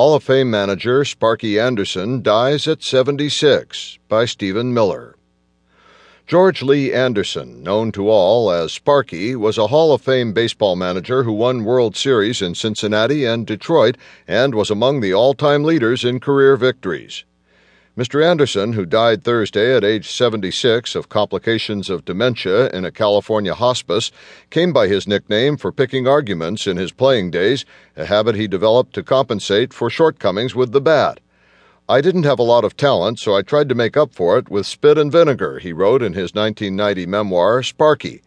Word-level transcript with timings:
Hall 0.00 0.14
of 0.14 0.22
Fame 0.22 0.50
manager 0.50 1.04
Sparky 1.04 1.60
Anderson 1.60 2.22
dies 2.22 2.66
at 2.66 2.82
76 2.82 3.98
by 4.08 4.24
Stephen 4.24 4.72
Miller. 4.72 5.14
George 6.26 6.62
Lee 6.62 6.90
Anderson, 6.90 7.62
known 7.62 7.92
to 7.92 8.08
all 8.08 8.50
as 8.50 8.72
Sparky, 8.72 9.36
was 9.36 9.58
a 9.58 9.66
Hall 9.66 9.92
of 9.92 10.00
Fame 10.00 10.32
baseball 10.32 10.74
manager 10.74 11.24
who 11.24 11.34
won 11.34 11.64
World 11.64 11.96
Series 11.96 12.40
in 12.40 12.54
Cincinnati 12.54 13.26
and 13.26 13.46
Detroit 13.46 13.98
and 14.26 14.54
was 14.54 14.70
among 14.70 15.00
the 15.00 15.12
all 15.12 15.34
time 15.34 15.64
leaders 15.64 16.02
in 16.02 16.18
career 16.18 16.56
victories. 16.56 17.26
Mr. 18.00 18.24
Anderson, 18.24 18.72
who 18.72 18.86
died 18.86 19.22
Thursday 19.22 19.76
at 19.76 19.84
age 19.84 20.10
76 20.10 20.94
of 20.94 21.10
complications 21.10 21.90
of 21.90 22.06
dementia 22.06 22.70
in 22.70 22.86
a 22.86 22.90
California 22.90 23.52
hospice, 23.52 24.10
came 24.48 24.72
by 24.72 24.88
his 24.88 25.06
nickname 25.06 25.58
for 25.58 25.70
picking 25.70 26.08
arguments 26.08 26.66
in 26.66 26.78
his 26.78 26.92
playing 26.92 27.30
days, 27.30 27.66
a 27.98 28.06
habit 28.06 28.36
he 28.36 28.48
developed 28.48 28.94
to 28.94 29.02
compensate 29.02 29.74
for 29.74 29.90
shortcomings 29.90 30.54
with 30.54 30.72
the 30.72 30.80
bat. 30.80 31.20
I 31.90 32.00
didn't 32.00 32.22
have 32.22 32.38
a 32.38 32.42
lot 32.42 32.64
of 32.64 32.74
talent, 32.74 33.18
so 33.18 33.36
I 33.36 33.42
tried 33.42 33.68
to 33.68 33.74
make 33.74 33.98
up 33.98 34.14
for 34.14 34.38
it 34.38 34.48
with 34.48 34.64
spit 34.64 34.96
and 34.96 35.12
vinegar, 35.12 35.58
he 35.58 35.74
wrote 35.74 36.02
in 36.02 36.14
his 36.14 36.32
1990 36.34 37.04
memoir, 37.04 37.62
Sparky. 37.62 38.22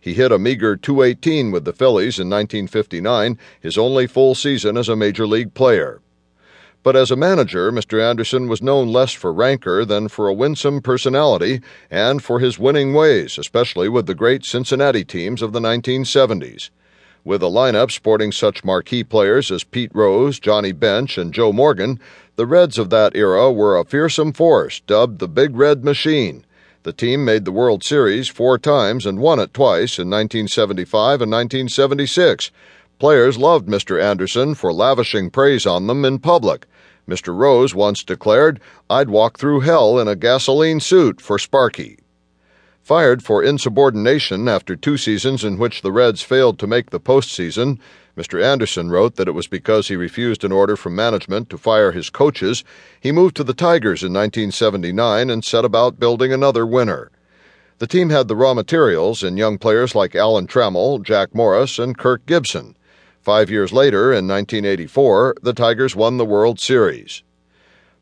He 0.00 0.14
hit 0.14 0.32
a 0.32 0.38
meager 0.38 0.74
218 0.74 1.50
with 1.50 1.66
the 1.66 1.74
Phillies 1.74 2.18
in 2.18 2.30
1959, 2.30 3.36
his 3.60 3.76
only 3.76 4.06
full 4.06 4.34
season 4.34 4.78
as 4.78 4.88
a 4.88 4.96
major 4.96 5.26
league 5.26 5.52
player. 5.52 6.00
But 6.82 6.96
as 6.96 7.10
a 7.10 7.16
manager, 7.16 7.72
Mr. 7.72 8.00
Anderson 8.02 8.48
was 8.48 8.62
known 8.62 8.88
less 8.92 9.12
for 9.12 9.32
rancor 9.32 9.84
than 9.84 10.08
for 10.08 10.28
a 10.28 10.32
winsome 10.32 10.80
personality 10.80 11.60
and 11.90 12.22
for 12.22 12.38
his 12.38 12.58
winning 12.58 12.94
ways, 12.94 13.36
especially 13.36 13.88
with 13.88 14.06
the 14.06 14.14
great 14.14 14.44
Cincinnati 14.44 15.04
teams 15.04 15.42
of 15.42 15.52
the 15.52 15.60
1970s. 15.60 16.70
With 17.24 17.42
a 17.42 17.46
lineup 17.46 17.90
sporting 17.90 18.32
such 18.32 18.64
marquee 18.64 19.04
players 19.04 19.50
as 19.50 19.64
Pete 19.64 19.90
Rose, 19.92 20.38
Johnny 20.38 20.72
Bench, 20.72 21.18
and 21.18 21.34
Joe 21.34 21.52
Morgan, 21.52 22.00
the 22.36 22.46
Reds 22.46 22.78
of 22.78 22.90
that 22.90 23.16
era 23.16 23.50
were 23.52 23.76
a 23.76 23.84
fearsome 23.84 24.32
force 24.32 24.80
dubbed 24.86 25.18
the 25.18 25.28
Big 25.28 25.56
Red 25.56 25.84
Machine. 25.84 26.44
The 26.84 26.92
team 26.92 27.24
made 27.24 27.44
the 27.44 27.52
World 27.52 27.82
Series 27.82 28.28
four 28.28 28.56
times 28.56 29.04
and 29.04 29.18
won 29.18 29.40
it 29.40 29.52
twice 29.52 29.98
in 29.98 30.08
1975 30.08 31.20
and 31.20 31.32
1976. 31.32 32.50
Players 32.98 33.38
loved 33.38 33.68
Mr. 33.68 34.02
Anderson 34.02 34.56
for 34.56 34.72
lavishing 34.72 35.30
praise 35.30 35.66
on 35.66 35.86
them 35.86 36.04
in 36.04 36.18
public. 36.18 36.66
Mr. 37.08 37.32
Rose 37.32 37.72
once 37.72 38.02
declared, 38.02 38.58
I'd 38.90 39.08
walk 39.08 39.38
through 39.38 39.60
hell 39.60 40.00
in 40.00 40.08
a 40.08 40.16
gasoline 40.16 40.80
suit 40.80 41.20
for 41.20 41.38
Sparky. 41.38 42.00
Fired 42.82 43.22
for 43.22 43.40
insubordination 43.40 44.48
after 44.48 44.74
two 44.74 44.96
seasons 44.96 45.44
in 45.44 45.58
which 45.58 45.82
the 45.82 45.92
Reds 45.92 46.22
failed 46.22 46.58
to 46.58 46.66
make 46.66 46.90
the 46.90 46.98
postseason, 46.98 47.78
Mr. 48.16 48.42
Anderson 48.42 48.90
wrote 48.90 49.14
that 49.14 49.28
it 49.28 49.32
was 49.32 49.46
because 49.46 49.86
he 49.86 49.94
refused 49.94 50.42
an 50.42 50.50
order 50.50 50.74
from 50.74 50.96
management 50.96 51.48
to 51.50 51.56
fire 51.56 51.92
his 51.92 52.10
coaches. 52.10 52.64
He 52.98 53.12
moved 53.12 53.36
to 53.36 53.44
the 53.44 53.54
Tigers 53.54 54.02
in 54.02 54.12
1979 54.12 55.30
and 55.30 55.44
set 55.44 55.64
about 55.64 56.00
building 56.00 56.32
another 56.32 56.66
winner. 56.66 57.12
The 57.78 57.86
team 57.86 58.10
had 58.10 58.26
the 58.26 58.34
raw 58.34 58.54
materials 58.54 59.22
in 59.22 59.36
young 59.36 59.56
players 59.56 59.94
like 59.94 60.16
Alan 60.16 60.48
Trammell, 60.48 61.00
Jack 61.00 61.32
Morris, 61.32 61.78
and 61.78 61.96
Kirk 61.96 62.26
Gibson. 62.26 62.74
Five 63.28 63.50
years 63.50 63.74
later, 63.74 64.10
in 64.10 64.26
1984, 64.26 65.34
the 65.42 65.52
Tigers 65.52 65.94
won 65.94 66.16
the 66.16 66.24
World 66.24 66.58
Series. 66.58 67.22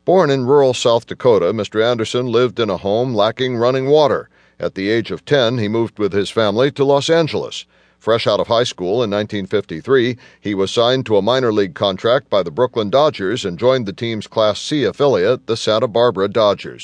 Born 0.05 0.29
in 0.29 0.45
rural 0.45 0.73
South 0.73 1.05
Dakota, 1.05 1.51
Mr. 1.51 1.83
Anderson 1.83 2.27
lived 2.27 2.61
in 2.61 2.69
a 2.69 2.77
home 2.77 3.13
lacking 3.13 3.57
running 3.57 3.87
water. 3.87 4.29
At 4.57 4.75
the 4.75 4.89
age 4.89 5.11
of 5.11 5.25
10, 5.25 5.57
he 5.57 5.67
moved 5.67 5.99
with 5.99 6.13
his 6.13 6.29
family 6.29 6.71
to 6.71 6.85
Los 6.85 7.09
Angeles. 7.09 7.65
Fresh 7.99 8.25
out 8.25 8.39
of 8.39 8.47
high 8.47 8.63
school 8.63 9.03
in 9.03 9.11
1953, 9.11 10.17
he 10.39 10.55
was 10.55 10.71
signed 10.71 11.05
to 11.07 11.17
a 11.17 11.21
minor 11.21 11.51
league 11.51 11.75
contract 11.75 12.29
by 12.29 12.41
the 12.41 12.49
Brooklyn 12.49 12.89
Dodgers 12.89 13.43
and 13.43 13.59
joined 13.59 13.85
the 13.85 13.91
team's 13.91 14.27
Class 14.27 14.61
C 14.61 14.85
affiliate, 14.85 15.45
the 15.47 15.57
Santa 15.57 15.89
Barbara 15.89 16.29
Dodgers. 16.29 16.75